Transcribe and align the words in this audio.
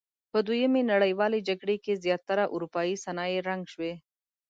په 0.31 0.37
دویمې 0.47 0.81
نړیوالې 0.91 1.39
جګړې 1.49 1.77
کې 1.83 2.01
زیاتره 2.03 2.43
اورپایي 2.53 2.95
صنایع 3.05 3.39
رنګ 3.49 3.63
شوي. 3.73 3.93